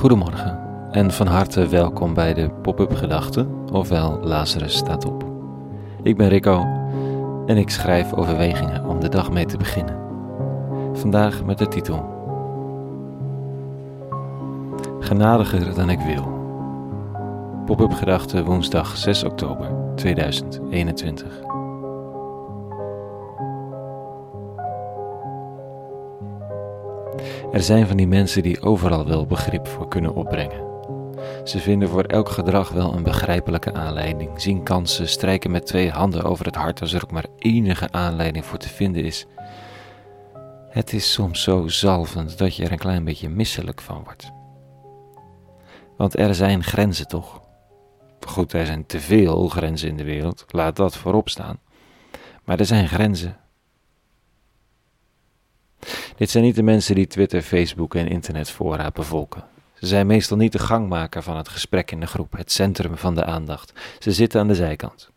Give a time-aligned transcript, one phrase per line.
[0.00, 0.58] Goedemorgen
[0.90, 5.24] en van harte welkom bij de Pop-up Gedachten, ofwel Lazarus staat op.
[6.02, 6.60] Ik ben Rico
[7.46, 9.96] en ik schrijf overwegingen om de dag mee te beginnen.
[10.92, 12.04] Vandaag met de titel
[15.00, 16.28] Genadiger dan ik wil.
[17.66, 21.49] Pop-up Gedachten woensdag 6 oktober 2021.
[27.52, 30.68] Er zijn van die mensen die overal wel begrip voor kunnen opbrengen.
[31.44, 36.24] Ze vinden voor elk gedrag wel een begrijpelijke aanleiding, zien kansen, strijken met twee handen
[36.24, 39.26] over het hart als er ook maar enige aanleiding voor te vinden is.
[40.68, 44.30] Het is soms zo zalvend dat je er een klein beetje misselijk van wordt.
[45.96, 47.40] Want er zijn grenzen toch?
[48.26, 51.58] Goed, er zijn te veel grenzen in de wereld, laat dat voorop staan.
[52.44, 53.36] Maar er zijn grenzen.
[56.20, 59.44] Dit zijn niet de mensen die Twitter, Facebook en internetfora bevolken.
[59.74, 63.14] Ze zijn meestal niet de gangmaker van het gesprek in de groep, het centrum van
[63.14, 63.72] de aandacht.
[63.98, 65.10] Ze zitten aan de zijkant.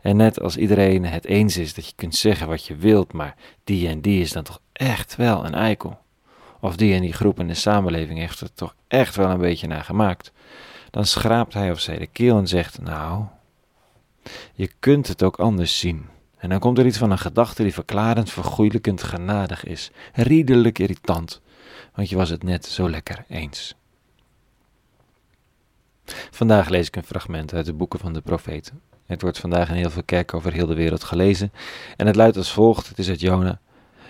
[0.00, 3.34] En net als iedereen het eens is dat je kunt zeggen wat je wilt, maar
[3.64, 5.98] die en die is dan toch echt wel een eikel.
[6.60, 9.66] Of die en die groep in de samenleving heeft er toch echt wel een beetje
[9.66, 10.32] naar gemaakt.
[10.90, 13.24] Dan schraapt hij of zij de keel en zegt: Nou,
[14.52, 16.06] je kunt het ook anders zien.
[16.38, 19.90] En dan komt er iets van een gedachte die verklarend, vergoeilijkend, genadig is.
[20.12, 21.40] Riedelijk irritant,
[21.94, 23.74] want je was het net zo lekker eens.
[26.30, 28.80] Vandaag lees ik een fragment uit de boeken van de profeten.
[29.06, 31.52] Het wordt vandaag in heel veel kerken over heel de wereld gelezen
[31.96, 33.60] en het luidt als volgt, het is uit Jona.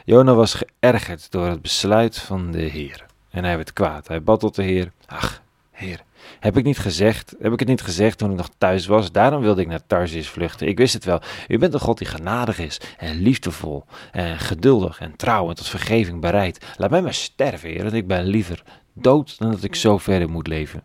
[0.04, 4.08] Jona was geërgerd door het besluit van de Heer en hij werd kwaad.
[4.08, 5.42] Hij bad tot de Heer, ach,
[5.78, 6.04] Heer,
[6.40, 9.12] heb ik niet gezegd, heb ik het niet gezegd toen ik nog thuis was?
[9.12, 10.68] Daarom wilde ik naar Tarsis vluchten.
[10.68, 11.20] Ik wist het wel.
[11.48, 15.68] U bent een God die genadig is en liefdevol en geduldig en trouw en tot
[15.68, 16.66] vergeving bereid.
[16.76, 18.62] Laat mij maar sterven, Heer, want ik ben liever
[18.92, 20.82] dood dan dat ik zo verder moet leven.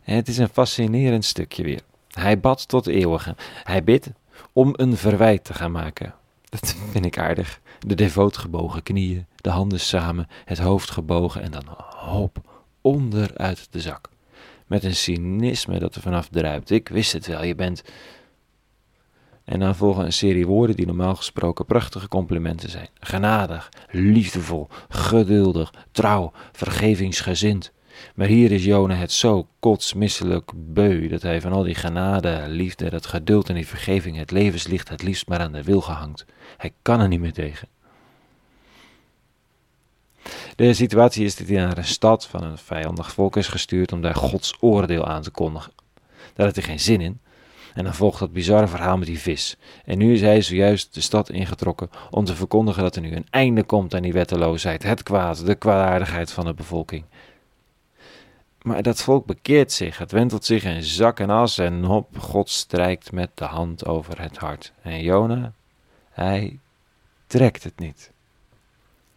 [0.00, 1.80] Het is een fascinerend stukje weer.
[2.10, 3.36] Hij bad tot eeuwige.
[3.64, 4.10] Hij bidt
[4.52, 6.14] om een verwijt te gaan maken.
[6.48, 7.60] Dat vind ik aardig.
[7.78, 11.64] De devoot gebogen knieën, de handen samen, het hoofd gebogen en dan
[11.96, 12.38] hop,
[12.80, 14.08] onderuit de zak.
[14.66, 16.70] Met een cynisme dat er vanaf druipt.
[16.70, 17.82] Ik wist het wel, je bent.
[19.44, 25.72] En dan volgen een serie woorden die normaal gesproken prachtige complimenten zijn: genadig, liefdevol, geduldig,
[25.90, 27.72] trouw, vergevingsgezind.
[28.14, 32.90] Maar hier is Jona het zo kotsmisselijk beu dat hij van al die genade, liefde,
[32.90, 36.26] dat geduld en die vergeving, het levenslicht het liefst maar aan de wil gehangt.
[36.56, 37.68] Hij kan er niet meer tegen.
[40.56, 44.02] De situatie is dat hij naar een stad van een vijandig volk is gestuurd om
[44.02, 45.72] daar Gods oordeel aan te kondigen.
[46.34, 47.20] Daar had hij geen zin in.
[47.74, 49.56] En dan volgt dat bizarre verhaal met die vis.
[49.84, 53.26] En nu is hij zojuist de stad ingetrokken om te verkondigen dat er nu een
[53.30, 57.04] einde komt aan die wetteloosheid, het kwaad, de kwaadaardigheid van de bevolking.
[58.68, 62.50] Maar dat volk bekeert zich, het wentelt zich in zak en as en hop, God
[62.50, 64.72] strijkt met de hand over het hart.
[64.82, 65.52] En Jona,
[66.10, 66.58] hij
[67.26, 68.10] trekt het niet.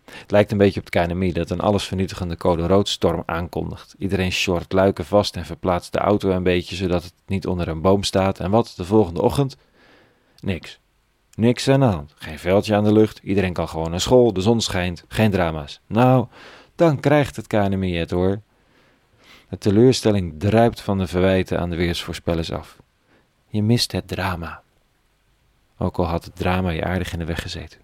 [0.06, 3.95] Het lijkt een beetje op het KNMI dat een allesvernietigende code roodstorm aankondigt.
[3.97, 7.81] Iedereen short luiken vast en verplaatst de auto een beetje zodat het niet onder een
[7.81, 8.39] boom staat.
[8.39, 9.57] En wat de volgende ochtend?
[10.39, 10.79] Niks.
[11.35, 12.13] Niks aan de hand.
[12.16, 13.19] Geen veldje aan de lucht.
[13.23, 14.33] Iedereen kan gewoon naar school.
[14.33, 15.06] De zon schijnt.
[15.07, 15.81] Geen drama's.
[15.88, 16.25] Nou,
[16.75, 18.41] dan krijgt het KNMI het hoor.
[19.51, 22.78] De teleurstelling druipt van de verwijten aan de weersvoorspellers af.
[23.47, 24.62] Je mist het drama.
[25.78, 27.79] Ook al had het drama je aardig in de weg gezeten.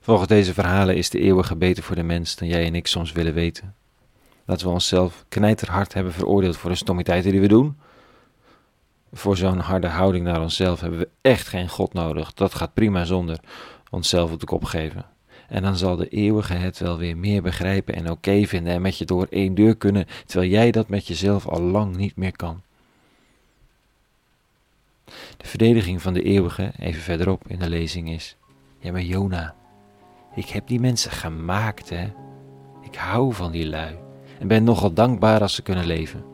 [0.00, 3.12] Volgens deze verhalen is de eeuwige beter voor de mens dan jij en ik soms
[3.12, 3.74] willen weten.
[4.44, 7.78] Dat we onszelf knijterhard hebben veroordeeld voor de stommiteiten die we doen.
[9.12, 12.34] Voor zo'n harde houding naar onszelf hebben we echt geen God nodig.
[12.34, 13.40] Dat gaat prima zonder
[13.90, 15.06] onszelf op de kop geven.
[15.48, 18.98] En dan zal de eeuwige het wel weer meer begrijpen en oké vinden en met
[18.98, 22.62] je door één deur kunnen, terwijl jij dat met jezelf al lang niet meer kan.
[25.36, 28.36] De verdediging van de eeuwige, even verderop in de lezing, is:
[28.78, 29.54] Ja, maar Jona,
[30.34, 32.12] ik heb die mensen gemaakt, hè.
[32.82, 33.96] Ik hou van die lui
[34.38, 36.24] en ben nogal dankbaar als ze kunnen leven.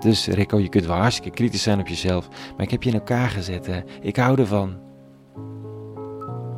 [0.00, 2.94] Dus Rico, je kunt wel hartstikke kritisch zijn op jezelf, maar ik heb je in
[2.94, 3.80] elkaar gezet, hè.
[4.00, 4.82] Ik hou ervan.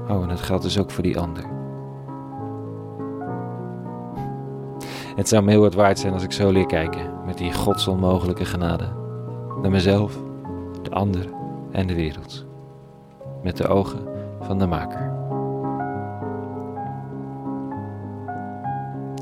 [0.09, 1.45] Oh, en dat geldt dus ook voor die ander.
[5.17, 8.45] Het zou me heel wat waard zijn als ik zo leer kijken, met die godsonmogelijke
[8.45, 8.85] genade.
[9.63, 10.19] Naar mezelf,
[10.83, 11.29] de ander
[11.71, 12.47] en de wereld.
[13.43, 14.01] Met de ogen
[14.41, 15.15] van de maker.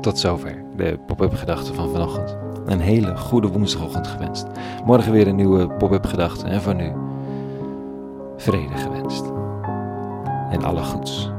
[0.01, 2.37] Tot zover de pop-up gedachten van vanochtend.
[2.65, 4.47] Een hele goede woensdagochtend gewenst.
[4.85, 6.91] Morgen weer een nieuwe pop-up gedachte en voor nu
[8.37, 9.44] vrede gewenst
[10.55, 11.34] en alle goeds.